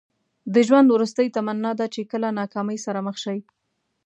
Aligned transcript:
د 0.53 0.55
ژوند 0.67 0.87
وروستۍ 0.91 1.27
تمنا 1.35 1.71
ده 1.79 1.85
چې 1.93 2.01
کله 2.11 2.27
ناکامۍ 2.39 2.77
سره 2.85 2.99
مخ 3.07 3.15
شئ. 3.23 3.39